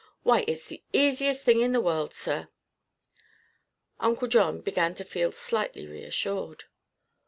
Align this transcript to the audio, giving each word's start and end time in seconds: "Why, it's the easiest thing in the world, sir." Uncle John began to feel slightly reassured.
"Why, 0.23 0.43
it's 0.47 0.65
the 0.65 0.81
easiest 0.93 1.43
thing 1.43 1.61
in 1.61 1.73
the 1.73 1.79
world, 1.79 2.11
sir." 2.15 2.47
Uncle 3.99 4.27
John 4.27 4.61
began 4.61 4.95
to 4.95 5.03
feel 5.03 5.31
slightly 5.31 5.85
reassured. 5.85 6.63